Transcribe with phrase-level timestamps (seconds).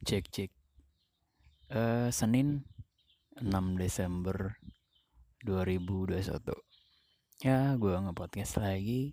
[0.00, 0.50] Cek cek.
[1.68, 2.64] Eh Senin
[3.36, 4.56] 6 Desember
[5.44, 6.40] 2021.
[7.44, 9.12] Ya, gue nge-podcast lagi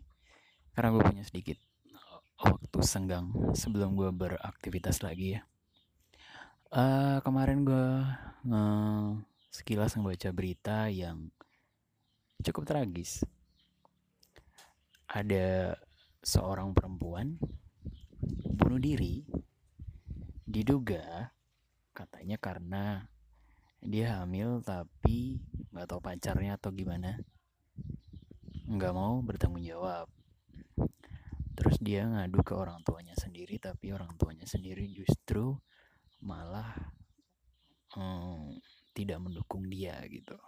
[0.72, 1.60] karena gue punya sedikit
[2.40, 5.44] waktu senggang sebelum gue beraktivitas lagi ya.
[6.72, 7.88] Eh kemarin gue
[8.48, 8.64] nge
[9.60, 11.28] sekilas ngebaca berita yang
[12.48, 13.28] cukup tragis.
[15.12, 15.76] Ada
[16.24, 17.36] seorang perempuan
[18.56, 19.28] bunuh diri
[20.48, 21.36] diduga
[21.92, 23.04] katanya karena
[23.84, 25.44] dia hamil tapi
[25.76, 27.20] nggak tahu pacarnya atau gimana.
[28.66, 30.08] Nggak mau bertanggung jawab.
[31.58, 35.60] Terus dia ngadu ke orang tuanya sendiri tapi orang tuanya sendiri justru
[36.24, 36.74] malah
[37.94, 38.58] hmm,
[38.96, 40.40] tidak mendukung dia gitu.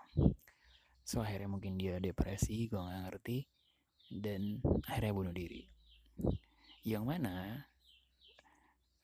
[1.04, 3.38] So akhirnya mungkin dia depresi gue nggak ngerti
[4.10, 5.68] dan akhirnya bunuh diri.
[6.88, 7.68] Yang mana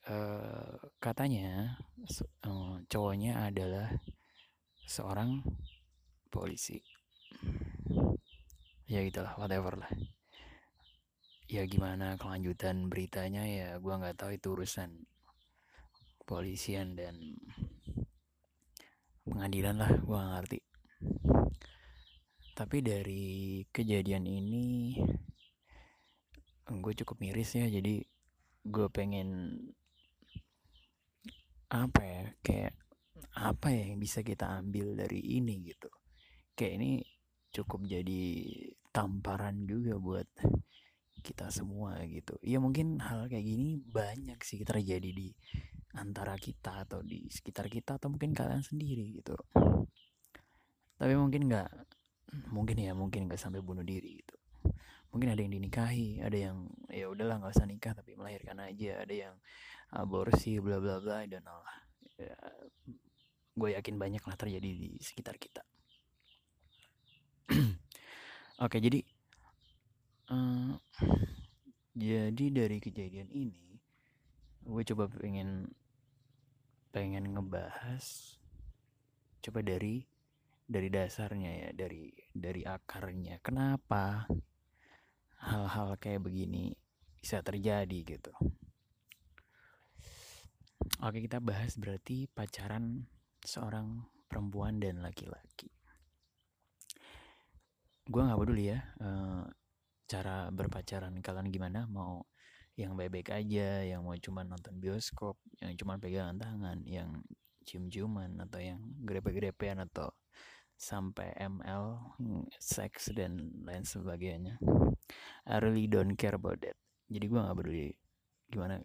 [0.10, 1.78] uh, katanya
[2.46, 3.90] uh, cowoknya adalah
[4.86, 5.42] seorang
[6.30, 6.82] polisi.
[8.86, 9.92] Ya itulah whatever lah.
[11.46, 15.06] Ya gimana kelanjutan beritanya ya gue nggak tahu itu urusan
[16.26, 17.38] polisian dan
[19.26, 20.60] pengadilan lah gue gak ngerti.
[22.56, 23.26] Tapi dari
[23.70, 24.96] kejadian ini
[26.66, 28.02] gue cukup miris ya jadi
[28.66, 29.30] gue pengen
[31.70, 32.74] apa ya kayak
[33.36, 35.92] apa ya yang bisa kita ambil dari ini gitu.
[36.56, 36.92] Kayak ini
[37.52, 38.24] cukup jadi
[38.96, 40.28] tamparan juga buat
[41.26, 42.38] kita semua gitu.
[42.46, 45.34] Ya mungkin hal kayak gini banyak sih terjadi di
[45.96, 49.36] antara kita atau di sekitar kita atau mungkin kalian sendiri gitu.
[50.96, 51.70] Tapi mungkin nggak
[52.52, 54.38] mungkin ya mungkin nggak sampai bunuh diri gitu.
[55.12, 59.02] Mungkin ada yang dinikahi ada yang ya udahlah nggak usah nikah tapi melahirkan aja.
[59.04, 59.36] Ada yang
[59.94, 61.78] aborsi bla bla bla dan Allah
[62.18, 62.36] ya,
[63.56, 65.62] gue yakin banyak lah terjadi di sekitar kita.
[68.66, 69.04] Oke jadi
[70.32, 70.74] uh,
[71.96, 73.78] jadi dari kejadian ini
[74.66, 75.70] gue coba pengen
[76.90, 78.40] pengen ngebahas
[79.46, 80.02] coba dari
[80.66, 83.38] dari dasarnya ya dari dari akarnya.
[83.46, 84.26] Kenapa
[85.46, 86.74] hal-hal kayak begini
[87.22, 88.34] bisa terjadi gitu
[90.86, 93.10] Oke, kita bahas berarti pacaran
[93.42, 95.74] seorang perempuan dan laki-laki.
[98.06, 99.50] Gue nggak peduli ya uh,
[100.06, 102.22] cara berpacaran kalian gimana, mau
[102.78, 107.24] yang baik-baik aja, yang mau cuma nonton bioskop, yang cuma pegangan tangan, yang
[107.66, 110.14] cium-ciuman atau yang grepe-grepean atau
[110.78, 111.98] sampai ML,
[112.62, 114.62] seks dan lain sebagainya.
[115.50, 116.78] I really don't care about that.
[117.10, 117.90] Jadi gue nggak peduli
[118.46, 118.78] gimana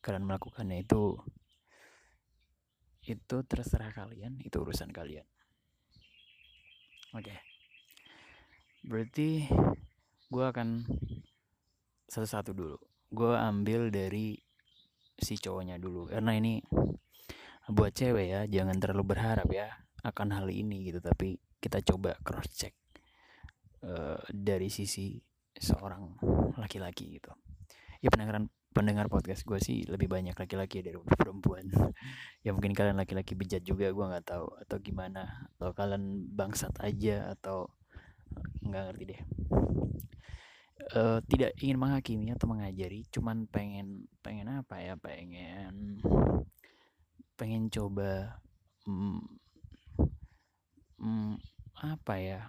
[0.00, 1.20] kalian melakukannya itu
[3.02, 5.26] itu terserah kalian itu urusan kalian.
[7.12, 7.28] Oke.
[7.28, 7.38] Okay.
[8.82, 9.46] berarti
[10.26, 10.82] gue akan
[12.08, 12.78] satu-satu dulu.
[13.12, 14.34] Gue ambil dari
[15.18, 16.08] si cowoknya dulu.
[16.10, 16.58] Karena ini
[17.70, 19.70] buat cewek ya jangan terlalu berharap ya
[20.02, 20.98] akan hal ini gitu.
[20.98, 22.74] Tapi kita coba cross check
[23.86, 25.20] uh, dari sisi
[25.52, 26.18] seorang
[26.58, 27.30] laki-laki gitu.
[28.02, 31.68] Ya pendengaran pendengar podcast gue sih lebih banyak laki-laki dari perempuan.
[32.40, 34.48] Ya mungkin kalian laki-laki bejat juga gue nggak tahu.
[34.64, 35.46] Atau gimana?
[35.56, 37.68] Atau kalian bangsat aja atau
[38.64, 39.22] nggak ngerti deh.
[40.92, 44.98] Uh, tidak ingin menghakimi atau mengajari cuman pengen pengen apa ya?
[44.98, 46.02] Pengen
[47.38, 48.42] pengen coba
[48.88, 49.22] mm,
[50.98, 51.32] mm,
[51.86, 52.40] apa ya?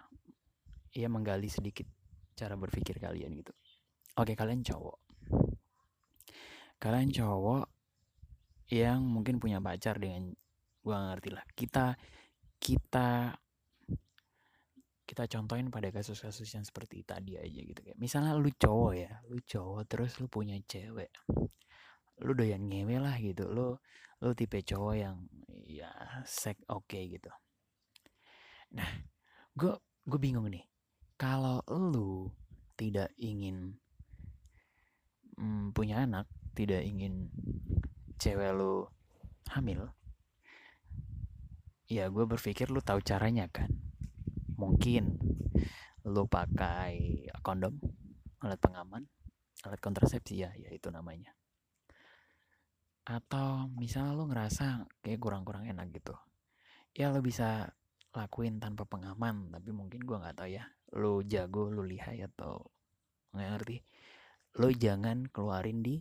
[0.95, 1.85] Ya menggali sedikit
[2.33, 3.53] cara berpikir kalian gitu.
[4.17, 5.03] Oke kalian cowok
[6.83, 7.71] kalian cowok
[8.75, 10.35] yang mungkin punya pacar dengan
[10.83, 11.47] gua ngerti lah.
[11.55, 11.95] Kita
[12.59, 13.31] kita
[15.03, 17.79] kita contohin pada kasus-kasus yang seperti tadi aja gitu.
[17.79, 21.07] Kayak misalnya lu cowok ya lu cowok terus lu punya cewek.
[22.19, 23.47] Lu doyan ngewe lah gitu.
[23.47, 23.79] Lu
[24.19, 25.23] lu tipe cowok yang
[25.63, 25.87] ya
[26.27, 27.31] sek oke okay gitu.
[28.75, 28.91] Nah
[29.55, 29.71] gue
[30.03, 30.67] gue bingung nih.
[31.15, 32.27] Kalau lu
[32.75, 33.79] tidak ingin
[35.39, 37.29] mm, punya anak tidak ingin
[38.21, 38.87] cewek lu
[39.51, 39.89] hamil
[41.89, 43.69] ya gue berpikir lu tahu caranya kan.
[44.57, 45.17] Mungkin
[46.07, 47.77] lu pakai kondom
[48.41, 49.03] alat pengaman
[49.63, 51.35] alat kontrasepsi ya ya itu namanya.
[53.03, 56.15] Atau misalnya lu ngerasa kayak kurang-kurang enak gitu
[56.93, 57.73] ya lu bisa
[58.13, 62.69] lakuin tanpa pengaman tapi mungkin gue nggak tahu ya lu jago lu lihai atau
[63.33, 63.77] nggak ngerti
[64.61, 65.97] lu jangan keluarin di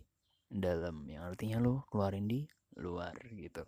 [0.53, 2.45] dalam yang artinya lo keluarin di
[2.77, 3.65] luar gitu.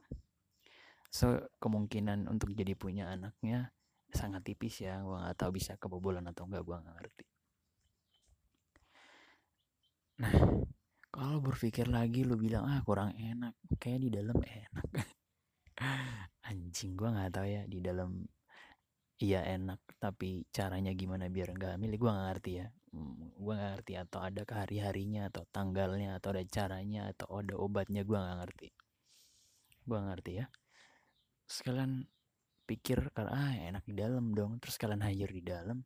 [1.09, 3.73] So kemungkinan untuk jadi punya anaknya
[4.13, 7.25] sangat tipis ya gue nggak tahu bisa kebobolan atau enggak gue nggak ngerti.
[10.21, 10.35] Nah
[11.09, 13.57] kalau berpikir lagi lu bilang ah kurang enak.
[13.81, 14.89] Kayak di dalam enak.
[16.51, 18.23] Anjing gue nggak tahu ya di dalam
[19.23, 22.67] iya enak tapi caranya gimana biar nggak hamil gue nggak ngerti ya
[23.35, 28.07] gue nggak ngerti atau ada hari harinya atau tanggalnya atau ada caranya atau ada obatnya
[28.07, 28.69] gue nggak ngerti.
[29.85, 30.47] Gue ngerti ya.
[31.45, 32.09] Sekalian
[32.65, 34.57] pikir kalau ah enak di dalam dong.
[34.63, 35.79] Terus kalian hajar di dalam.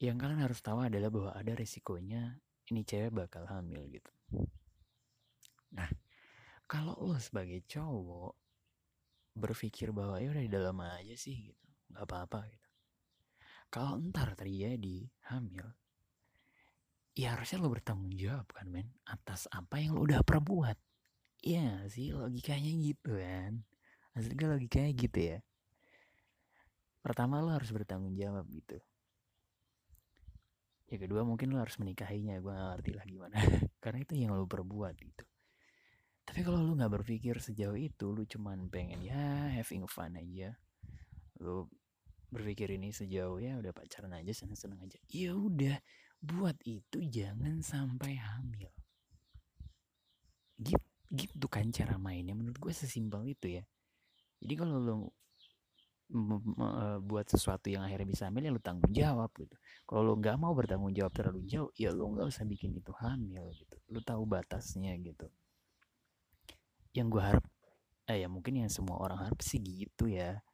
[0.00, 2.38] Yang kalian harus tahu adalah bahwa ada resikonya
[2.72, 4.12] ini cewek bakal hamil gitu.
[5.76, 5.90] Nah
[6.64, 8.34] kalau lo sebagai cowok
[9.34, 11.66] berpikir bahwa ya udah di dalam aja sih gitu.
[11.92, 12.68] Nggak apa-apa gitu.
[13.68, 15.66] Kalau entar terjadi hamil
[17.14, 20.76] ya harusnya lo bertanggung jawab kan men atas apa yang lo udah perbuat.
[21.46, 22.10] Iya sih?
[22.10, 23.62] Logikanya gitu kan.
[24.14, 25.38] Maksudnya logikanya gitu ya.
[27.04, 28.78] Pertama lo harus bertanggung jawab gitu.
[30.90, 32.40] Ya kedua mungkin lo harus menikahinya.
[32.42, 33.36] Gue gak ngerti lah gimana.
[33.82, 35.24] Karena itu yang lo perbuat gitu.
[36.24, 40.56] Tapi kalau lo nggak berpikir sejauh itu lo cuman pengen ya having fun aja.
[41.44, 41.68] Lo
[42.32, 44.98] berpikir ini sejauh ya udah pacaran aja seneng-seneng aja.
[45.12, 45.76] Ya udah
[46.24, 48.72] buat itu jangan sampai hamil.
[50.56, 50.80] Gitu
[51.14, 53.62] gitu kan cara mainnya menurut gue sesimpel itu ya.
[54.42, 54.96] Jadi kalau lo
[57.00, 59.54] buat sesuatu yang akhirnya bisa hamil ya lo tanggung jawab gitu.
[59.86, 63.46] Kalau lo nggak mau bertanggung jawab terlalu jauh ya lo nggak usah bikin itu hamil
[63.54, 63.76] gitu.
[63.88, 65.30] Lo tahu batasnya gitu.
[66.92, 67.44] Yang gue harap
[68.04, 70.44] eh ya mungkin yang semua orang harap sih gitu ya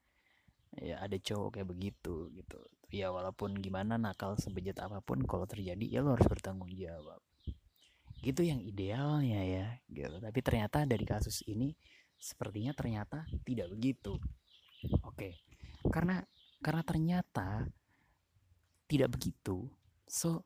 [0.79, 5.83] ya ada cowok kayak begitu gitu ya walaupun gimana nakal sebejat apa pun kalau terjadi
[5.83, 7.19] ya lo harus bertanggung jawab
[8.21, 11.75] gitu yang idealnya ya gitu tapi ternyata dari kasus ini
[12.21, 14.21] sepertinya ternyata tidak begitu
[15.05, 15.45] Oke.
[15.93, 16.25] Karena
[16.61, 17.69] karena ternyata
[18.89, 19.69] tidak begitu.
[20.09, 20.45] So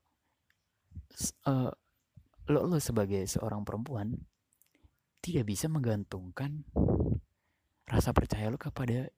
[1.46, 1.70] uh,
[2.50, 4.18] lo lo sebagai seorang perempuan
[5.24, 6.66] tidak bisa menggantungkan
[7.88, 9.08] rasa percaya lo kepada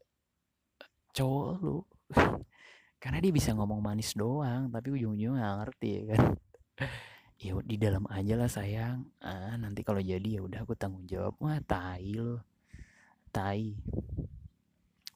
[1.17, 1.79] cowok lo.
[3.03, 6.23] Karena dia bisa ngomong manis doang, tapi ujung-ujungnya gak ngerti ya kan.
[7.45, 9.09] ya di dalam aja lah sayang.
[9.25, 11.33] Ah, nanti kalau jadi ya udah aku tanggung jawab.
[11.41, 12.45] Wah, tai lo.
[13.33, 13.73] Tai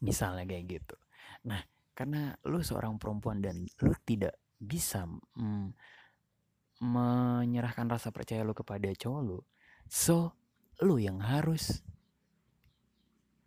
[0.01, 0.97] misalnya kayak gitu
[1.47, 1.61] nah
[1.97, 5.05] karena lu seorang perempuan dan lu tidak bisa
[5.37, 5.73] mm,
[6.81, 9.39] menyerahkan rasa percaya lu kepada cowok lu
[9.89, 10.33] so
[10.81, 11.85] lu yang harus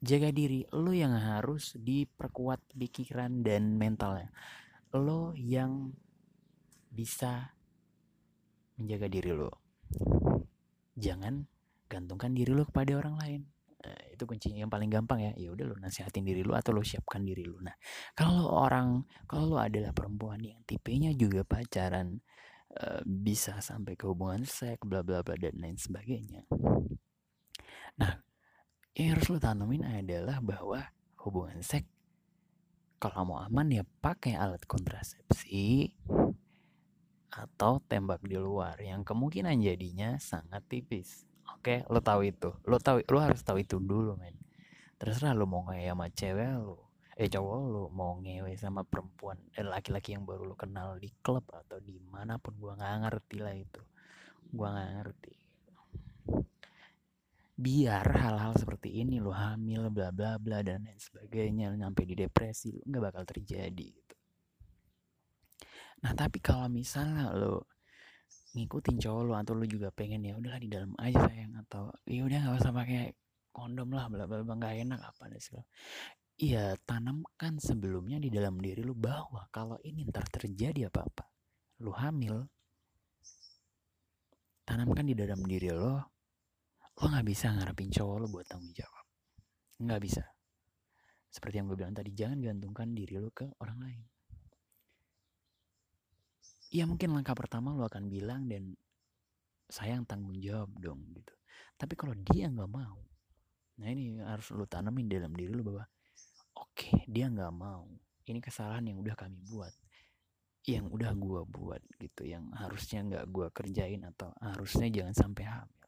[0.03, 4.27] jaga diri lu yang harus diperkuat pikiran dan mentalnya
[4.91, 5.95] lo yang
[6.91, 7.55] bisa
[8.75, 9.63] menjaga diri lo
[10.99, 11.47] jangan
[11.87, 13.43] gantungkan diri lo kepada orang lain
[13.83, 15.31] Nah, itu kunci yang paling gampang ya.
[15.35, 17.59] Ya udah lo nasihatin diri lu atau lo siapkan diri lu.
[17.59, 17.75] Nah,
[18.15, 22.15] kalau orang kalau lo adalah perempuan yang tipenya juga pacaran
[22.79, 26.47] uh, bisa sampai ke hubungan seks bla bla bla dan lain sebagainya.
[27.99, 28.23] Nah,
[28.93, 30.85] yang harus lo tanamin adalah bahwa
[31.25, 31.89] hubungan seks
[33.03, 35.91] kalau mau aman ya pakai alat kontrasepsi
[37.35, 41.27] atau tembak di luar yang kemungkinan jadinya sangat tipis.
[41.51, 42.55] Oke, lo tahu itu.
[42.63, 44.39] Lo tahu lo harus tahu itu dulu, men.
[44.95, 49.67] Terserah lo mau ngewe sama cewek lo, eh cowok lo mau ngewe sama perempuan eh
[49.67, 51.99] laki-laki yang baru lo kenal di klub atau di
[52.39, 53.81] pun gua nggak ngerti lah itu.
[54.47, 55.42] Gua nggak ngerti.
[57.53, 62.73] Biar hal-hal seperti ini lo hamil bla bla bla dan lain sebagainya nyampe di depresi
[62.73, 64.15] lo nggak bakal terjadi gitu.
[66.03, 67.69] Nah, tapi kalau misalnya lo
[68.53, 72.21] ngikutin cowok lu atau lu juga pengen ya udahlah di dalam aja sayang atau ya
[72.21, 73.01] udah nggak usah pakai
[73.49, 75.65] kondom lah bla bla bla nggak enak apa deh segala
[76.33, 81.29] Iya tanamkan sebelumnya di dalam diri lu bahwa kalau ini ntar terjadi apa-apa
[81.85, 82.45] lu hamil
[84.65, 86.12] tanamkan di dalam diri lo
[87.01, 89.05] lo nggak bisa ngarepin cowok lo buat tanggung jawab.
[89.81, 90.23] Nggak bisa.
[91.33, 94.03] Seperti yang gue bilang tadi jangan gantungkan diri lo ke orang lain.
[96.73, 98.77] Ya mungkin langkah pertama lo akan bilang dan
[99.69, 101.33] sayang tanggung jawab dong gitu.
[101.77, 103.01] Tapi kalau dia nggak mau
[103.73, 105.81] nah ini harus lo tanamin dalam diri lo bahwa
[106.61, 107.89] oke okay, dia nggak mau.
[108.23, 109.73] Ini kesalahan yang udah kami buat
[110.69, 112.21] yang udah gue buat gitu.
[112.29, 115.82] Yang harusnya nggak gue kerjain atau harusnya jangan sampai hamil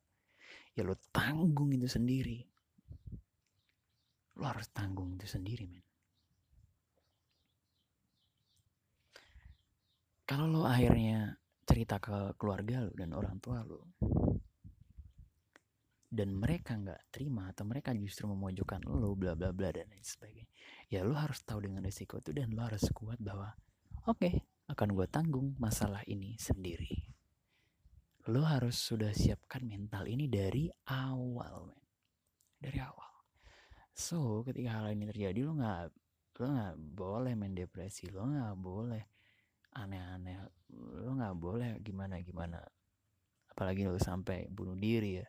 [0.76, 2.44] ya lo tanggung itu sendiri.
[4.36, 5.86] Lo harus tanggung itu sendiri men.
[10.28, 13.96] Kalau lo akhirnya cerita ke keluarga lo dan orang tua lo
[16.16, 20.48] dan mereka nggak terima atau mereka justru memojokkan lo bla bla bla dan lain sebagainya
[20.88, 23.52] ya lo harus tahu dengan resiko itu dan lo harus kuat bahwa
[24.08, 24.34] oke okay,
[24.72, 27.15] akan gue tanggung masalah ini sendiri
[28.26, 31.82] lo harus sudah siapkan mental ini dari awal men.
[32.58, 33.14] Dari awal.
[33.94, 35.82] So ketika hal ini terjadi lo nggak
[36.42, 39.04] lo nggak boleh main depresi lo nggak boleh
[39.78, 40.42] aneh-aneh
[41.06, 42.58] lo nggak boleh gimana gimana.
[43.54, 45.28] Apalagi lo sampai bunuh diri ya.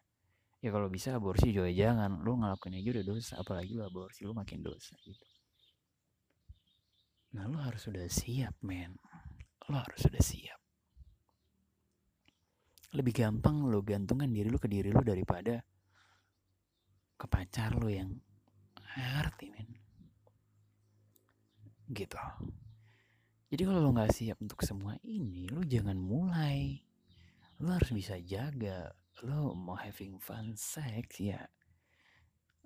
[0.64, 2.24] Ya kalau bisa aborsi juga jangan.
[2.24, 5.26] Lu ngelakuin aja udah dosa apalagi lu aborsi lu makin dosa gitu.
[7.36, 8.96] Nah lu harus sudah siap men.
[9.68, 10.55] Lu harus sudah siap
[12.94, 15.58] lebih gampang lu gantungkan diri lu ke diri lu daripada
[17.16, 18.12] ke pacar lu yang
[18.96, 19.68] ngerti men.
[21.90, 22.20] Gitu.
[23.46, 26.80] Jadi kalau lo nggak siap untuk semua ini lu jangan mulai.
[27.62, 28.92] Lu harus bisa jaga.
[29.24, 31.40] Lo mau having fun sex ya.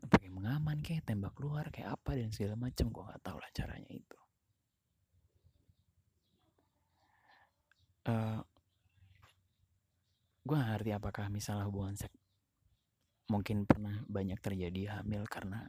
[0.01, 2.89] Pakai mengaman kayak tembak keluar kayak apa dan segala macam.
[2.91, 4.19] Gue nggak tahu lah caranya itu.
[8.09, 8.41] Uh,
[10.51, 12.19] gue ngerti apakah misalnya hubungan seks
[13.31, 15.63] mungkin pernah banyak terjadi hamil karena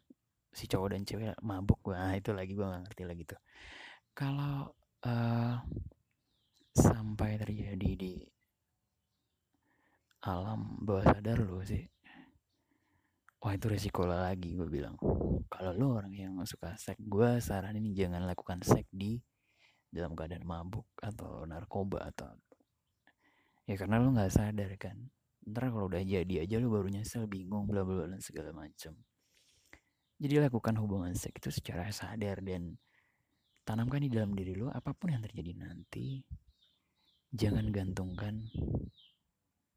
[0.49, 1.77] si cowok dan cewek mabuk.
[1.93, 3.41] Nah, itu lagi gue gak ngerti lagi tuh.
[4.17, 4.73] Kalau
[5.05, 5.55] uh,
[6.73, 8.25] sampai terjadi di
[10.25, 11.81] alam bawah sadar lo sih
[13.41, 14.97] wah itu resiko lagi gue bilang.
[15.49, 19.17] Kalau lo orang yang suka seks gue saranin jangan lakukan seks di
[19.89, 22.33] dalam keadaan mabuk atau narkoba atau
[23.71, 24.99] ya karena lo nggak sadar kan
[25.47, 28.99] ntar kalau udah jadi aja lo baru nyesel bingung bla bla dan segala macam
[30.19, 32.75] jadi lakukan hubungan seks itu secara sadar dan
[33.63, 36.19] tanamkan di dalam diri lo apa pun yang terjadi nanti
[37.31, 38.51] jangan gantungkan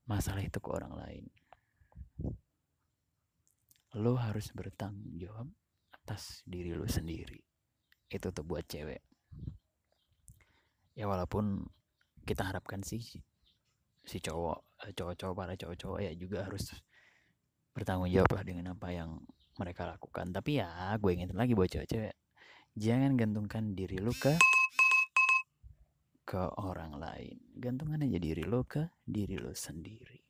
[0.05, 1.25] masalah itu ke orang lain.
[3.95, 5.49] Lo harus bertanggung jawab
[5.95, 7.41] atas diri lo sendiri.
[8.11, 9.01] Itu tuh buat cewek.
[10.95, 11.67] Ya walaupun
[12.27, 13.23] kita harapkan sih
[14.05, 16.71] si cowok, eh, cowok-cowok para cowok-cowok ya juga harus
[17.75, 19.19] bertanggung jawab lah dengan apa yang
[19.59, 20.31] mereka lakukan.
[20.31, 22.15] Tapi ya gue ingetin lagi buat cewek-cewek,
[22.77, 24.37] jangan gantungkan diri lo ke
[26.25, 27.37] ke orang lain.
[27.57, 30.21] Gantungan aja diri lo ke diri lo sendiri.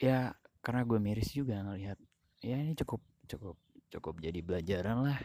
[0.00, 0.32] Ya,
[0.64, 2.00] karena gue miris juga ngelihat
[2.40, 3.56] ya ini cukup cukup
[3.92, 5.20] cukup jadi pelajaran lah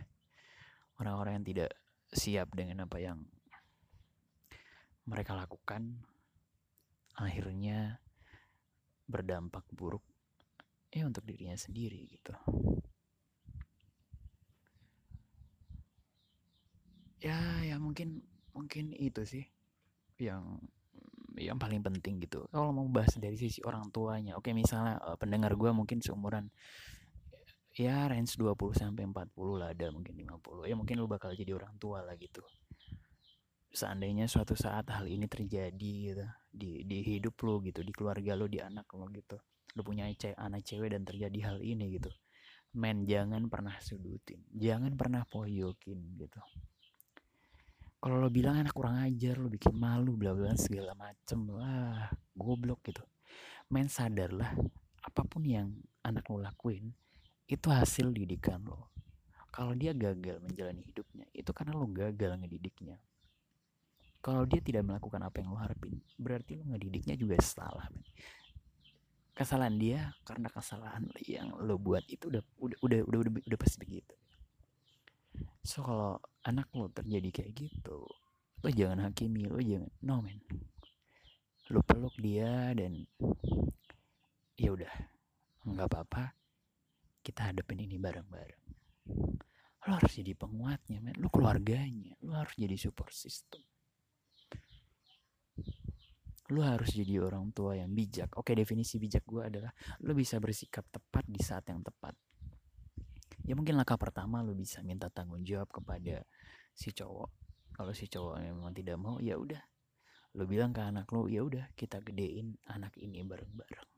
[1.00, 1.72] orang-orang yang tidak
[2.12, 3.24] siap dengan apa yang
[5.06, 6.02] mereka lakukan
[7.16, 8.02] akhirnya
[9.06, 10.04] berdampak buruk
[10.90, 12.34] ya untuk dirinya sendiri gitu.
[17.26, 18.22] ya ya mungkin
[18.54, 19.46] mungkin itu sih
[20.22, 20.62] yang
[21.36, 22.48] yang paling penting gitu.
[22.48, 26.48] Kalau mau bahas dari sisi orang tuanya oke misalnya uh, pendengar gue mungkin seumuran
[27.76, 31.76] ya range 20 sampai 40 lah ada mungkin 50 ya mungkin lu bakal jadi orang
[31.76, 32.40] tua lah gitu
[33.76, 38.48] seandainya suatu saat hal ini terjadi gitu di di hidup lu gitu di keluarga lu
[38.48, 39.36] di anak lu gitu.
[39.76, 42.08] Lu punya ce anak cewek dan terjadi hal ini gitu.
[42.80, 46.40] Men jangan pernah sudutin jangan pernah poyokin gitu.
[48.00, 52.80] Kalau lo bilang anak kurang ajar lo bikin malu bla bla segala macem lah goblok
[52.88, 53.04] gitu.
[53.68, 54.56] Main sadar lah
[55.04, 55.76] apa pun yang
[56.08, 56.96] anak lo lakuin
[57.52, 58.96] itu hasil didikan lo.
[59.52, 63.00] Kalau dia gagal menjalani hidupnya itu karena lo gagal ngedidiknya
[64.26, 68.02] kalau dia tidak melakukan apa yang lo harapin berarti lo ngedidiknya juga salah men.
[69.38, 73.78] kesalahan dia karena kesalahan yang lo buat itu udah udah udah udah udah, udah pasti
[73.78, 74.16] begitu.
[75.62, 78.10] So kalau anak lo terjadi kayak gitu
[78.66, 80.42] lo jangan hakimi lo jangan no man
[81.70, 83.06] lo peluk dia dan
[84.58, 84.94] ya udah
[85.70, 86.34] nggak apa-apa.
[87.22, 88.64] Kita hadapin ini bareng-bareng.
[89.86, 91.18] Lo harus jadi penguatnya men.
[91.22, 93.62] Lo keluarganya lo harus jadi support system
[96.54, 98.38] lo harus jadi orang tua yang bijak.
[98.38, 99.74] Oke definisi bijak gue adalah
[100.06, 102.14] lo bisa bersikap tepat di saat yang tepat.
[103.46, 106.22] Ya mungkin langkah pertama lo bisa minta tanggung jawab kepada
[106.74, 107.30] si cowok.
[107.74, 109.62] Kalau si cowok memang tidak mau ya udah.
[110.38, 113.90] Lo bilang ke anak lo ya udah kita gedein anak ini bareng-bareng.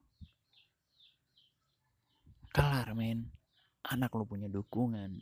[2.56, 3.28] Kelar men.
[3.88, 5.20] Anak lo punya dukungan.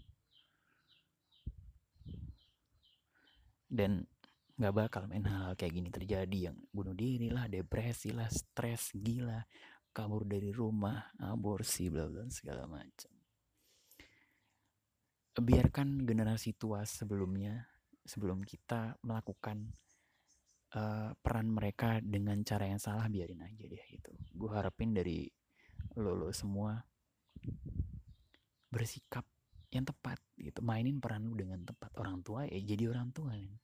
[3.65, 4.07] Dan
[4.55, 8.95] nggak bakal main hal, hal kayak gini terjadi yang bunuh diri lah depresi lah stres
[8.95, 9.43] gila
[9.91, 13.11] kabur dari rumah aborsi bla bla segala macam.
[15.35, 17.67] Biarkan generasi tua sebelumnya
[18.07, 19.75] sebelum kita melakukan
[20.79, 24.11] uh, peran mereka dengan cara yang salah biarin aja deh gitu.
[24.31, 25.27] Gue harapin dari
[25.99, 26.79] lo lo semua
[28.71, 29.27] bersikap
[29.75, 30.63] yang tepat gitu.
[30.63, 31.91] Mainin peran lu dengan tepat.
[31.99, 33.59] Orang tua ya jadi orang tua kan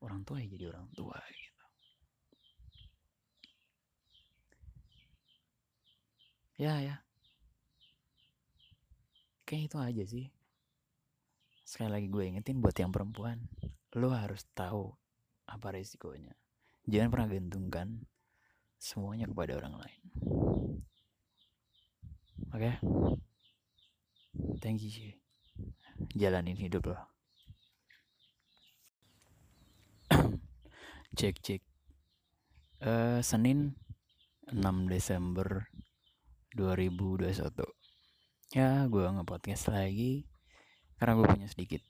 [0.00, 1.64] orang tua ya jadi orang tua gitu.
[6.60, 6.96] Ya ya.
[9.48, 10.26] Kayak itu aja sih.
[11.64, 13.46] Sekali lagi gue ingetin buat yang perempuan
[13.98, 14.94] lo harus tahu
[15.50, 16.30] apa resikonya
[16.86, 17.88] jangan pernah gantungkan
[18.78, 20.02] semuanya kepada orang lain.
[22.50, 22.70] Oke?
[22.70, 22.74] Okay?
[24.62, 24.90] thank you
[26.14, 27.19] jalanin hidup lo
[31.16, 31.62] cek cek.
[32.80, 33.76] Uh, Senin
[34.50, 35.68] 6 Desember
[36.56, 37.30] 2021
[38.50, 40.26] ya gue nge-podcast lagi
[40.98, 41.86] karena gue punya sedikit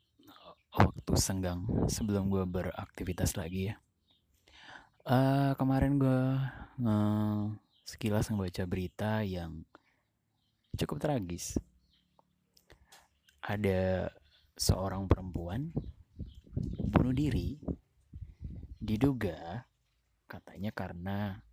[0.77, 3.77] waktu senggang sebelum gue beraktivitas lagi ya.
[5.09, 6.23] Uh, kemarin gue
[6.85, 7.00] nge
[7.89, 9.65] sekilas ngebaca berita yang
[10.77, 11.57] cukup tragis.
[13.41, 14.12] Ada
[14.55, 15.73] seorang perempuan
[16.93, 17.57] bunuh diri
[18.81, 19.69] diduga
[20.25, 21.45] katanya karena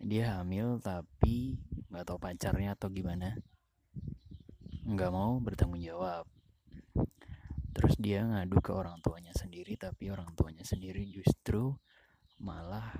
[0.00, 1.60] dia hamil tapi
[1.92, 3.36] nggak tahu pacarnya atau gimana.
[4.84, 6.24] Nggak mau bertanggung jawab.
[7.74, 11.76] Terus dia ngadu ke orang tuanya sendiri tapi orang tuanya sendiri justru
[12.40, 12.92] malah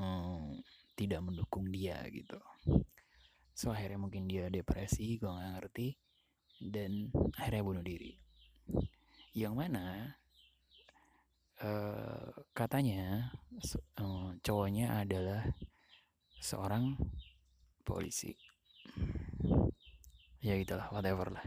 [0.00, 0.64] hmm,
[0.96, 2.40] tidak mendukung dia gitu.
[3.52, 5.88] So akhirnya mungkin dia depresi gue nggak ngerti
[6.58, 8.14] dan akhirnya bunuh diri.
[9.34, 10.16] Yang mana
[11.62, 13.30] uh, katanya
[13.98, 15.42] uh, cowoknya adalah
[16.38, 16.94] seorang
[17.82, 18.34] polisi.
[20.38, 21.44] Ya itulah whatever lah.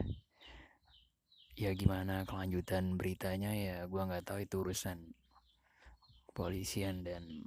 [1.56, 5.12] Ya gimana kelanjutan beritanya ya gue nggak tahu itu urusan
[6.32, 7.44] polisian dan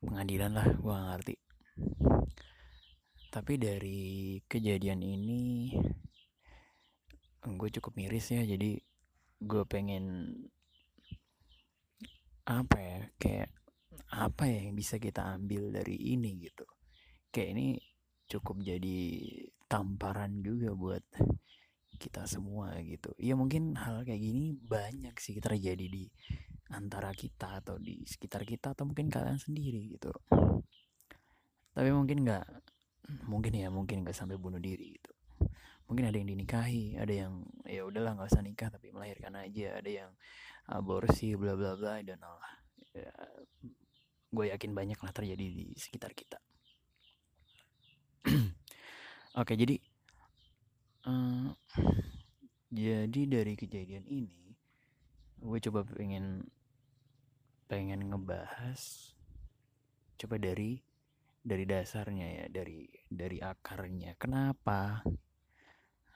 [0.00, 1.36] pengadilan lah gue gak ngerti.
[3.30, 4.00] Tapi dari
[4.44, 5.72] kejadian ini
[7.40, 8.80] gue cukup miris ya jadi
[9.40, 10.36] gue pengen
[12.50, 13.48] apa ya kayak
[14.10, 16.66] apa ya yang bisa kita ambil dari ini gitu.
[17.30, 17.66] Kayak ini
[18.26, 18.98] cukup jadi
[19.70, 21.04] tamparan juga buat
[21.94, 23.14] kita semua gitu.
[23.22, 26.10] Ya mungkin hal kayak gini banyak sih terjadi di
[26.74, 30.10] antara kita atau di sekitar kita atau mungkin kalian sendiri gitu.
[31.70, 32.46] Tapi mungkin nggak
[33.26, 34.94] mungkin ya mungkin nggak sampai bunuh diri
[35.90, 39.82] mungkin ada yang dinikahi ada yang ya udahlah nggak usah nikah tapi melahirkan aja.
[39.82, 40.10] Ada yang
[40.70, 42.52] aborsi bla bla bla dan Allah
[42.94, 43.10] ya,
[44.30, 46.38] gue yakin banyak lah terjadi di sekitar kita.
[49.42, 49.76] Oke jadi
[51.00, 51.56] Uh,
[52.68, 54.52] jadi dari kejadian ini
[55.40, 56.44] gue coba pengen
[57.64, 59.16] pengen ngebahas
[60.20, 60.84] coba dari
[61.40, 64.12] dari dasarnya ya dari dari akarnya.
[64.20, 65.00] Kenapa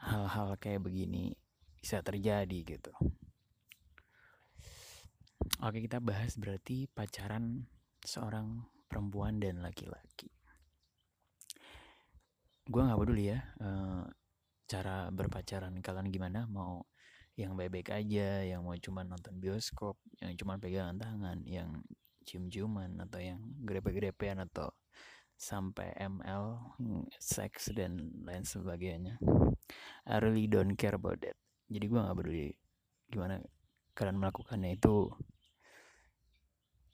[0.04, 1.32] hal-hal kayak begini
[1.80, 2.92] bisa terjadi gitu.
[5.64, 7.64] Oke kita bahas berarti pacaran
[8.04, 10.28] seorang perempuan dan laki-laki.
[12.64, 14.04] Gue nggak peduli ya uh,
[14.68, 16.48] cara berpacaran kalian gimana.
[16.48, 16.84] Mau
[17.34, 21.82] yang baik-baik aja yang mau cuma nonton bioskop yang cuma pegangan tangan yang
[22.24, 24.70] cium-ciuman atau yang grepe-grepean atau
[25.34, 26.76] sampai ML
[27.18, 29.18] seks dan lain sebagainya.
[30.08, 31.36] I really don't care about that.
[31.68, 32.52] Jadi gue nggak peduli
[33.10, 33.40] gimana
[33.94, 34.78] kalian melakukannya.
[34.78, 35.12] Itu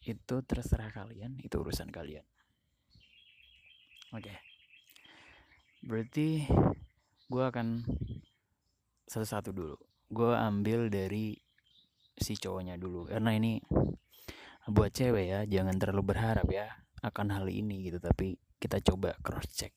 [0.00, 2.24] itu terserah kalian itu urusan kalian.
[4.10, 4.26] Oke.
[4.26, 4.38] Okay.
[5.80, 6.44] berarti
[7.30, 7.86] gue akan
[9.08, 9.76] satu-satu dulu.
[10.10, 11.38] Gue ambil dari
[12.18, 13.08] si cowoknya dulu.
[13.08, 13.62] Karena ini
[14.70, 16.68] buat cewek ya jangan terlalu berharap ya
[17.00, 19.72] akan hal ini gitu tapi kita coba cross check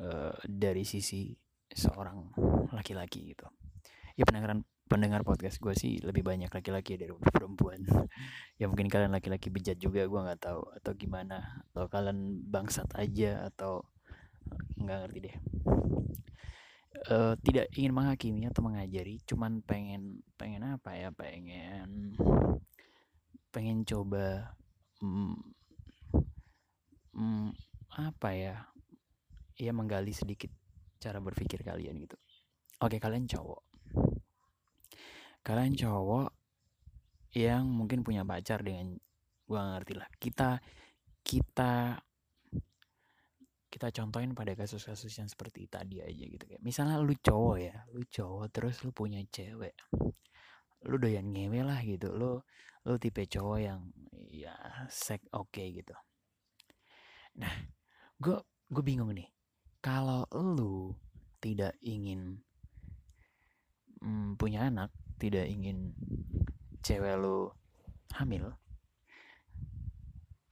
[0.00, 1.36] uh, dari sisi
[1.68, 2.32] seorang
[2.72, 3.46] laki-laki gitu.
[4.16, 7.84] Ya pendengaran pendengar podcast gue sih lebih banyak laki-laki dari perempuan.
[8.56, 10.64] Ya mungkin kalian laki-laki bejat juga gue nggak tahu.
[10.80, 11.60] Atau gimana?
[11.68, 13.84] Atau kalian bangsat aja atau
[14.80, 15.36] nggak ngerti deh.
[17.12, 21.12] Uh, tidak ingin menghakimi atau mengajari cuman pengen pengen apa ya?
[21.12, 22.16] Pengen
[23.52, 24.56] pengen coba
[25.04, 25.55] mm,
[27.16, 27.48] mm,
[27.96, 28.56] apa ya
[29.56, 30.52] ya menggali sedikit
[31.00, 32.16] cara berpikir kalian gitu.
[32.84, 33.62] Oke kalian cowok.
[35.40, 36.28] Kalian cowok
[37.36, 39.00] yang mungkin punya pacar dengan
[39.48, 40.08] gua ngerti lah.
[40.20, 40.60] Kita
[41.24, 41.96] kita
[43.66, 48.00] kita contohin pada kasus-kasus yang seperti tadi aja gitu kayak misalnya lu cowok ya lu
[48.08, 49.72] cowok terus lu punya cewek.
[50.84, 52.12] Lu doyan ngewe lah gitu.
[52.12, 52.40] Lu
[52.86, 53.80] lu tipe cowok yang
[54.28, 54.54] ya
[54.92, 55.96] sek oke okay, gitu
[57.36, 57.52] nah
[58.16, 58.36] gue
[58.72, 59.28] gue bingung nih.
[59.84, 60.90] Kalau lu
[61.38, 62.40] tidak ingin
[64.02, 65.94] mm, punya anak tidak ingin
[66.82, 67.48] cewek lu
[68.16, 68.52] hamil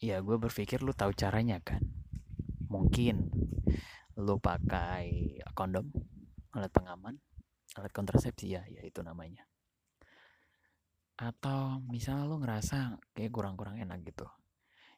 [0.00, 1.80] ya gue berpikir lu tahu caranya kan.
[2.68, 3.32] Mungkin
[4.20, 5.90] lu pakai kondom
[6.54, 7.18] alat pengaman
[7.74, 9.48] alat kontrasepsi ya ya itu namanya.
[11.16, 14.28] Atau misalnya lu ngerasa kayak kurang-kurang enak gitu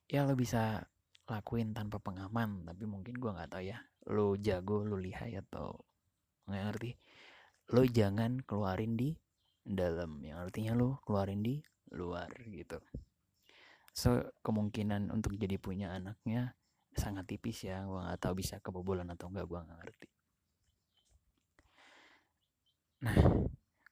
[0.06, 0.86] ya lu bisa
[1.26, 5.74] lakuin tanpa pengaman tapi mungkin gua nggak tahu ya lu jago lu lihai atau
[6.46, 6.90] nggak ngerti.
[7.74, 9.10] Lu jangan keluarin di
[9.66, 11.58] dalam yang artinya lu keluarin di
[11.90, 12.78] luar gitu.
[13.90, 16.54] So kemungkinan untuk jadi punya anaknya
[16.94, 20.08] sangat tipis ya gua nggak tahu bisa kebobolan atau enggak gua nggak ngerti.
[23.02, 23.18] Nah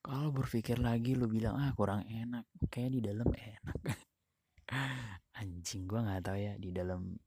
[0.04, 2.46] kalau berpikir lagi lu bilang ah kurang enak.
[2.70, 3.78] Kayak di dalam enak
[5.34, 7.18] anjing gue nggak tahu ya di dalam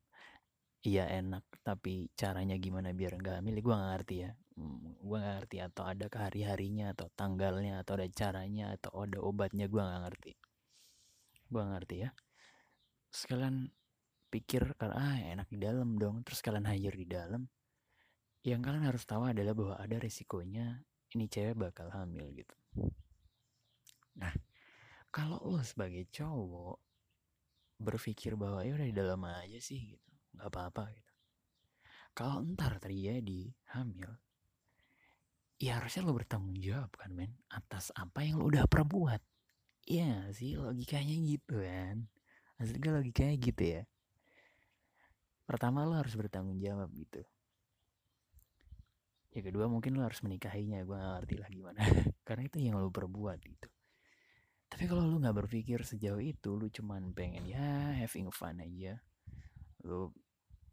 [0.87, 4.31] iya enak tapi caranya gimana biar nggak hamil gue nggak ngerti ya.
[4.57, 9.19] Hmm, gue nggak ngerti atau ada hari harinya atau tanggalnya atau ada caranya atau ada
[9.21, 10.33] obatnya gue nggak ngerti.
[11.51, 12.09] Gue ngerti ya.
[13.11, 13.67] Sekalian
[14.31, 16.23] pikir kalau ah enak di dalam dong.
[16.23, 17.43] Terus kalian hajar di dalam
[18.47, 20.79] yang kalian harus tahu adalah bahwa ada resikonya
[21.11, 22.55] ini cewek bakal hamil gitu.
[24.17, 24.31] Nah,
[25.11, 26.86] kalau lo sebagai cowok
[27.77, 31.13] berpikir bahwa ya udah di dalam aja sih gitu, nggak apa-apa gitu.
[32.17, 34.11] Kalau ntar terjadi hamil,
[35.61, 39.21] ya harusnya lo bertanggung jawab kan men atas apa yang lo udah perbuat.
[39.87, 42.09] Iya sih logikanya gitu kan.
[42.57, 43.83] Maksudnya logikanya gitu ya.
[45.45, 47.21] Pertama lo harus bertanggung jawab gitu
[49.37, 51.77] ya kedua mungkin lo harus menikahinya gue gak ngerti lah gimana
[52.27, 53.69] karena itu yang lo perbuat gitu
[54.67, 58.99] tapi kalau lo nggak berpikir sejauh itu lo cuman pengen ya having fun aja.
[59.87, 60.11] Lo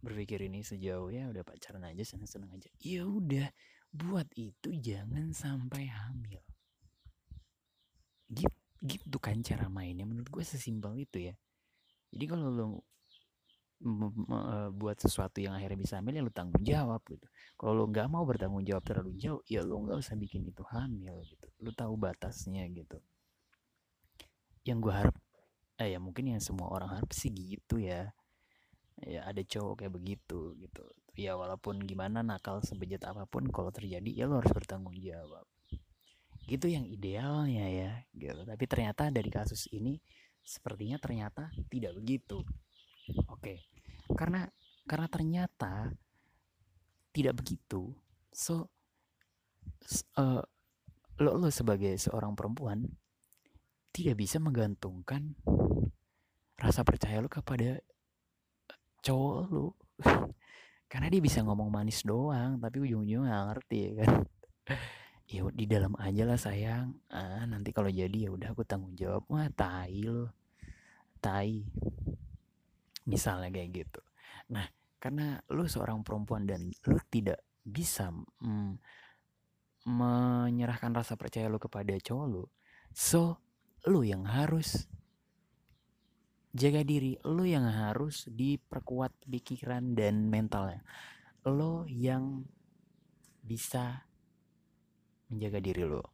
[0.05, 2.69] berpikir ini sejauh ya udah pacaran aja seneng-seneng aja.
[2.83, 3.49] Ya udah
[3.95, 6.43] buat itu jangan sampai hamil.
[8.29, 11.35] Gitu gitu kan cara mainnya menurut gue sesimpel itu ya.
[12.13, 12.67] Jadi kalau lo
[14.77, 17.25] buat sesuatu yang akhirnya bisa hamil ya lu tanggung jawab gitu.
[17.57, 21.17] Kalau lu nggak mau bertanggung jawab terlalu jauh ya lu nggak usah bikin itu hamil
[21.25, 21.49] gitu.
[21.65, 23.01] Lu tahu batasnya gitu
[24.65, 25.17] yang gue harap
[25.81, 28.13] eh ya mungkin yang semua orang harap sih gitu ya.
[29.03, 30.85] Ya ada cowok kayak begitu gitu.
[31.15, 35.47] Ya walaupun gimana nakal sebejat apa pun kalau terjadi ya lo harus bertanggung jawab.
[36.47, 38.43] Gitu yang idealnya ya gitu.
[38.47, 39.99] Tapi ternyata dari kasus ini
[40.45, 42.41] sepertinya ternyata tidak begitu.
[43.29, 43.75] Oke
[44.13, 44.45] karena
[44.85, 45.89] karena ternyata
[47.17, 47.97] tidak begitu
[48.29, 48.69] so
[50.21, 50.45] uh,
[51.17, 52.85] lo lo sebagai seorang perempuan
[53.95, 55.39] tidak bisa menggantungkan
[56.59, 57.79] rasa percaya lo kepada
[59.07, 59.79] cowok lo
[60.91, 64.11] karena dia bisa ngomong manis doang tapi ujung-ujungnya nggak ngerti ya kan?
[65.25, 67.01] Ya di dalam aja lah sayang.
[67.09, 69.25] Ah nanti kalau jadi ya udah aku tanggung jawab.
[69.33, 70.29] Wah tai lo
[71.17, 71.65] tai.
[73.09, 74.05] Misalnya kayak gitu.
[74.53, 74.69] Nah
[75.01, 78.77] karena lu seorang perempuan dan lu tidak bisa mm,
[79.85, 82.45] menyerahkan rasa percaya lu kepada cowok lu
[82.93, 83.37] so
[83.89, 84.89] lu yang harus
[86.55, 90.81] jaga diri lu yang harus diperkuat pikiran dan mentalnya
[91.45, 92.47] lo yang
[93.45, 94.07] bisa
[95.29, 96.05] menjaga diri lo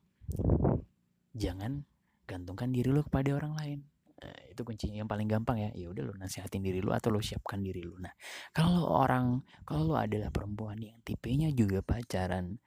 [1.36, 1.84] jangan
[2.26, 3.80] gantungkan diri lo kepada orang lain
[4.20, 5.70] Nah, itu kunci yang paling gampang ya.
[5.72, 7.96] Ya udah lo nasihatin diri lu atau lo siapkan diri lu.
[7.96, 8.12] Nah,
[8.52, 12.60] kalau orang kalau lo adalah perempuan yang tipenya juga pacaran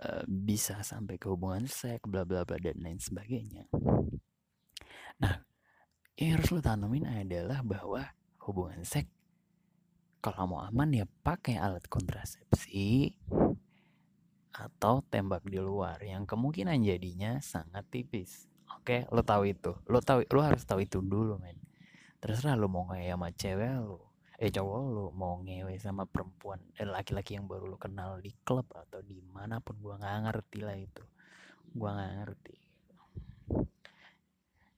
[0.00, 3.68] uh, bisa sampai ke hubungan seks bla bla bla dan lain sebagainya.
[5.22, 5.42] Nah,
[6.18, 8.02] yang harus lo tanamin adalah bahwa
[8.42, 9.10] hubungan seks
[10.24, 13.12] kalau mau aman ya pakai alat kontrasepsi
[14.56, 18.48] atau tembak di luar yang kemungkinan jadinya sangat tipis.
[18.72, 19.76] Oke, lo tahu itu.
[19.84, 21.60] Lo tahu lo harus tahu itu dulu, men.
[22.24, 24.16] Terserah lo mau ngewe sama cewek lo.
[24.40, 28.64] Eh cowok lo mau ngewe sama perempuan eh laki-laki yang baru lo kenal di klub
[28.72, 29.20] atau di
[29.60, 31.04] pun gua nggak ngerti lah itu.
[31.76, 32.63] Gua nggak ngerti.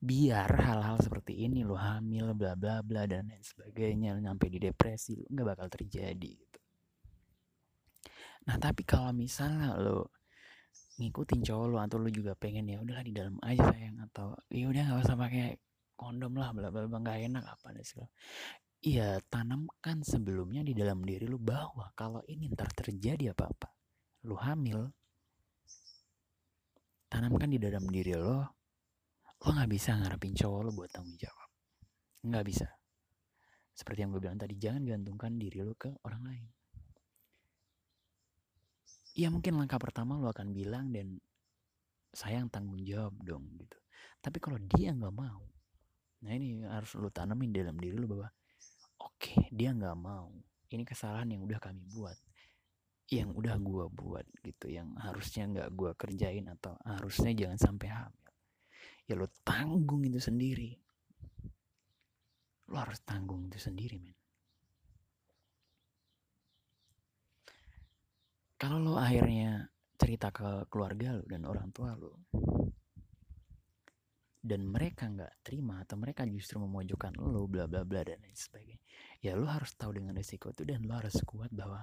[0.07, 5.19] Biar hal-hal seperti ini lo hamil bla bla bla dan lain sebagainya nyampe di depresi
[5.19, 6.61] lo nggak bakal terjadi gitu.
[8.47, 10.15] Nah, tapi kalau misalnya lo
[10.97, 14.65] ngikutin cowok lu atau lu juga pengen ya udahlah di dalam aja sayang atau ya
[14.73, 15.47] udah nggak usah pakai
[15.93, 18.09] kondom lah bla bla bla nggak enak apa dan segala
[18.81, 23.69] iya tanamkan sebelumnya di dalam diri lu bahwa kalau ini ntar terjadi apa apa
[24.25, 24.89] lu hamil
[27.13, 28.56] tanamkan di dalam diri lo
[29.45, 31.49] lo nggak bisa ngarepin cowok lo buat tanggung jawab.
[32.25, 32.69] Nggak bisa.
[33.77, 36.47] Seperti yang gue bilang tadi jangan gantungkan diri lo ke orang lain.
[39.17, 41.21] Ya mungkin langkah pertama lo akan bilang dan
[42.17, 43.77] sayang tanggung jawab dong gitu.
[44.25, 45.45] Tapi kalau dia nggak mau
[46.17, 48.25] nah ini harus lo tanamin dalam diri lo bahwa
[49.05, 50.33] oke okay, dia nggak mau.
[50.67, 52.19] Ini kesalahan yang udah kami buat
[53.13, 54.73] yang udah gue buat gitu.
[54.73, 58.26] Yang harusnya nggak gue kerjain atau harusnya jangan sampai hamil
[59.07, 60.75] ya lo tanggung itu sendiri
[62.71, 64.17] lo harus tanggung itu sendiri men
[68.59, 72.27] kalau lo akhirnya cerita ke keluarga lo dan orang tua lo
[74.47, 78.83] dan mereka nggak terima atau mereka justru memojokkan lo bla bla bla dan lain sebagainya
[79.23, 81.83] ya lo harus tahu dengan resiko itu dan lo harus kuat bahwa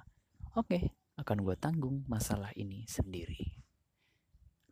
[0.55, 0.83] oke okay,
[1.17, 3.62] akan gue tanggung masalah ini sendiri.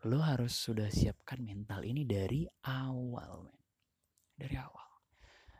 [0.10, 3.62] Lo harus sudah siapkan mental ini dari awal, men.
[4.34, 4.90] Dari awal.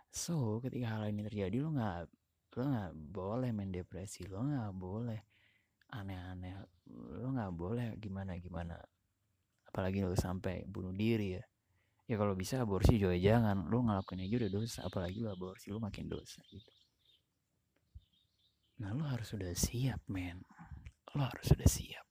[0.10, 2.00] So, ketika hal ini terjadi, lo nggak
[2.52, 5.20] lo nggak boleh main depresi, lo nggak boleh
[5.94, 6.58] aneh-aneh,
[7.22, 8.76] lo nggak boleh gimana-gimana.
[9.70, 11.44] Apalagi lo sampai bunuh diri ya.
[12.10, 15.80] Ya kalau bisa aborsi juga jangan, lo ngelakuin aja udah dosa, apalagi lo aborsi lo
[15.80, 16.68] makin dosa gitu.
[18.84, 20.42] Nah lo harus sudah siap men
[21.14, 22.11] Lo harus sudah siap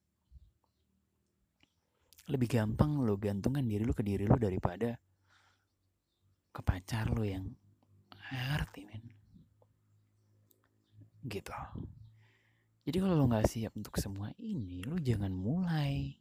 [2.30, 4.94] Lebih gampang lo gantungkan diri lo ke diri lo daripada
[6.54, 7.50] ke pacar lo yang
[8.30, 9.04] ngerti men.
[11.26, 11.52] Gitu.
[12.86, 16.16] Jadi kalau lo gak siap untuk semua ini Lo jangan mulai.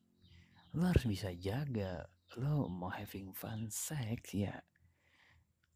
[0.76, 2.06] Lo harus bisa jaga.
[2.38, 4.54] Lo mau having fun sex ya.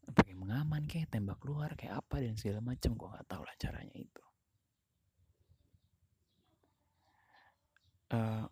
[0.04, 2.94] Pakai mengaman kayak tembak keluar kayak apa dan segala macam.
[2.94, 4.24] Gue nggak tahu lah caranya itu.
[8.14, 8.46] Uh,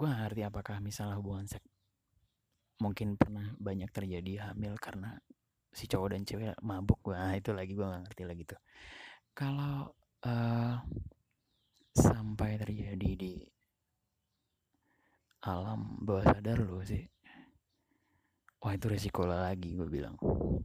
[0.00, 1.68] gue ngerti apakah misalnya hubungan seks
[2.80, 5.20] mungkin pernah banyak terjadi hamil karena
[5.68, 7.04] si cowok dan cewek mabuk.
[7.04, 8.60] Gue ah, itu lagi gue gak ngerti lagi tuh.
[9.36, 9.92] Kalau
[10.24, 10.74] uh,
[11.92, 13.44] sampai terjadi di
[15.44, 17.00] alam bawah sadar lo sih
[18.60, 20.16] wah itu resiko lagi gue bilang.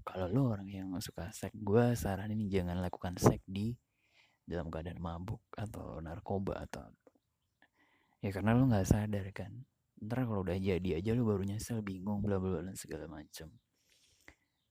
[0.03, 3.71] Kalau lo orang yang suka seks gue saranin jangan lakukan seks di
[4.43, 6.91] dalam keadaan mabuk atau narkoba atau
[8.25, 9.53] ya karena lo nggak sadar kan.
[10.01, 13.53] Ntar kalau udah jadi aja lo baru nyesel bingung bla bla dan segala macam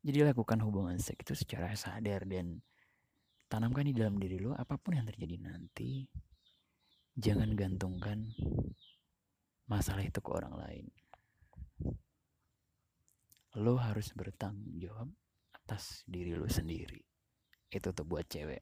[0.05, 2.61] jadi lakukan hubungan seks itu secara sadar dan
[3.49, 6.05] tanamkan di dalam diri lo apa pun yang terjadi nanti.
[7.17, 8.29] Jangan gantungkan
[9.65, 10.87] masalah itu ke orang lain.
[13.57, 15.09] Lo harus bertanggung jawab
[15.57, 17.01] atas diri lo sendiri.
[17.73, 18.61] Itu tuh buat cewek.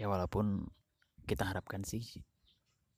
[0.00, 0.64] Ya walaupun
[1.28, 2.00] kita harapkan sih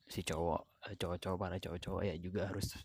[0.06, 2.78] si cowok eh, cowok-cowok para cowok-cowok ya juga harus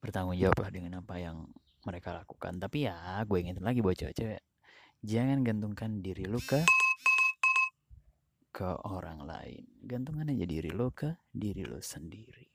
[0.00, 1.50] bertanggung jawab lah dengan apa yang
[1.84, 2.56] mereka lakukan.
[2.56, 4.40] Tapi ya gue ingetin lagi buat cewek-cewek
[5.00, 6.60] jangan gantungkan diri lu ke
[8.52, 9.64] ke orang lain.
[9.84, 12.46] Gantungkan aja diri lu ke diri lu sendiri.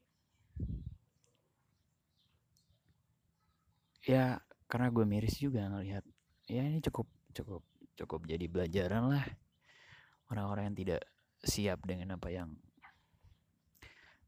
[4.05, 4.37] Ya
[4.69, 6.05] karena gue miris juga ngelihat
[6.45, 7.61] ya ini cukup cukup
[7.97, 9.25] cukup jadi pelajaran lah.
[10.29, 11.01] Orang-orang yang tidak
[11.45, 12.53] siap dengan apa yang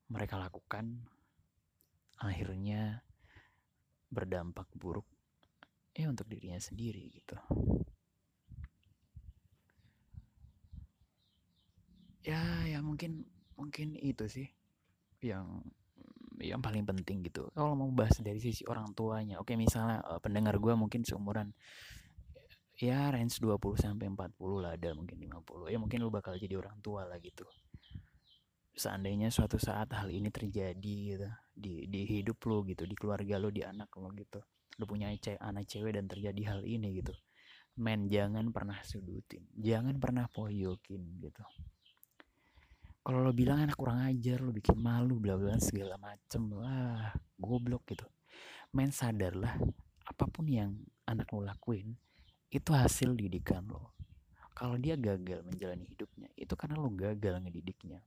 [0.08, 1.04] mereka lakukan
[2.18, 3.04] akhirnya
[4.08, 5.06] berdampak buruk
[5.92, 7.36] ya untuk dirinya sendiri gitu.
[12.24, 13.24] Ya ya mungkin
[13.56, 14.48] mungkin itu sih
[15.24, 15.64] yang
[16.38, 17.50] yang paling penting gitu.
[17.52, 21.52] Kalau mau bahas dari sisi orang tuanya oke misalnya eh, pendengar gue mungkin seumuran
[22.78, 26.78] ya range 20 sampai 40 lah ada mungkin 50 ya mungkin lu bakal jadi orang
[26.86, 27.42] tua lah gitu
[28.78, 33.50] seandainya suatu saat hal ini terjadi gitu di di hidup lu gitu di keluarga lu
[33.50, 34.38] di anak lu gitu
[34.78, 37.18] lu punya ce anak cewek dan terjadi hal ini gitu
[37.82, 41.46] men jangan pernah sudutin jangan pernah poyokin gitu.
[43.08, 47.88] Kalau lo bilang anak kurang ajar lo bikin malu bla bla segala macem lah goblok
[47.88, 48.04] gitu.
[48.76, 49.56] Men sadarlah
[50.04, 50.76] apa pun yang
[51.08, 51.96] anak lo lakuin
[52.52, 53.96] itu hasil didikan lo.
[54.52, 58.04] Kalau dia gagal menjalani hidupnya itu karena lo gagal ngedidiknya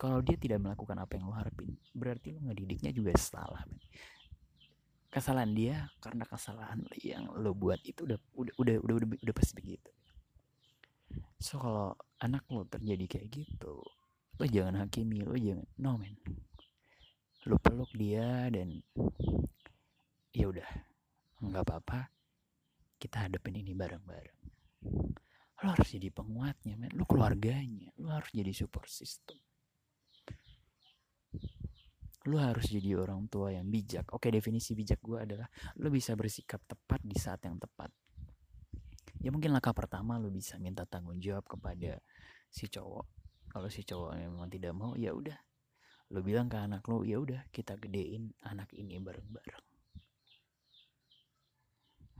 [0.00, 3.84] kalau dia tidak melakukan apa yang lo harapin berarti lo ngedidiknya juga salah men.
[5.12, 9.52] kesalahan dia karena kesalahan yang lo buat itu udah udah udah udah udah, udah pasti
[9.60, 9.90] begitu.
[11.36, 11.92] So kalau
[12.24, 13.84] anak lo terjadi kayak gitu
[14.40, 16.16] lo jangan hakimi lo jangan no men.
[17.44, 18.80] Lo peluk dia dan
[20.32, 20.68] ya udah
[21.44, 22.08] nggak apa-apa.
[22.96, 24.40] Kita hadapin ini bareng-bareng.
[25.60, 26.96] Lo harus jadi penguatnya men.
[26.96, 29.36] Lo keluarganya lo harus jadi support system
[32.28, 34.12] lu harus jadi orang tua yang bijak.
[34.12, 35.48] Oke definisi bijak gue adalah
[35.80, 37.88] lu bisa bersikap tepat di saat yang tepat.
[39.20, 42.00] Ya mungkin langkah pertama lu bisa minta tanggung jawab kepada
[42.52, 43.06] si cowok.
[43.48, 45.36] Kalau si cowok memang tidak mau ya udah.
[46.12, 49.64] Lu bilang ke anak lu ya udah kita gedein anak ini bareng-bareng.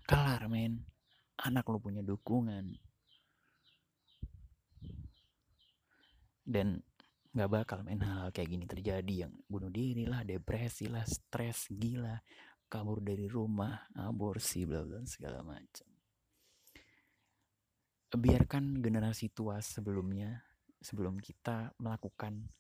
[0.09, 0.85] Kelar men.
[1.41, 2.77] Anak lu punya dukungan.
[6.45, 6.83] Dan
[7.31, 11.71] nggak bakal main hal, hal kayak gini terjadi yang bunuh diri lah depresi lah stres
[11.71, 12.19] gila
[12.67, 15.87] kabur dari rumah aborsi bla bla segala macam.
[18.11, 20.43] Biarkan generasi tua sebelumnya
[20.83, 22.51] sebelum kita melakukan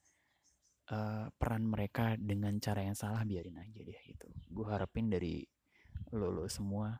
[0.94, 5.42] uh, peran mereka dengan cara yang salah biarin aja deh itu gue harapin dari
[6.14, 6.94] lo lo semua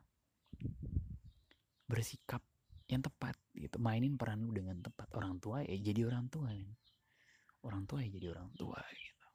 [1.87, 2.43] bersikap
[2.91, 3.79] yang tepat gitu.
[3.79, 5.07] Mainin peran lu dengan tepat.
[5.15, 6.67] Orang tua ya jadi orang tua kan
[7.65, 9.27] orang tua ya jadi orang tua gitu.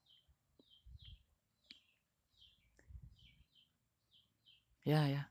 [4.86, 5.22] Ya ya.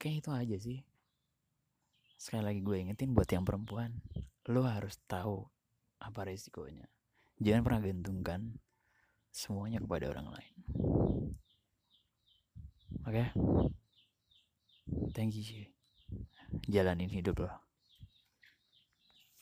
[0.00, 0.78] Kayak itu aja sih.
[2.16, 3.98] Sekali lagi gue ingetin buat yang perempuan
[4.50, 5.46] lo harus tahu
[6.02, 6.90] apa resikonya
[7.38, 8.40] jangan pernah gantungkan
[9.30, 10.54] semuanya kepada orang lain.
[13.02, 13.22] Oke?
[13.22, 13.28] Okay?
[15.14, 15.66] thank you
[16.68, 17.71] jalanin hidup lo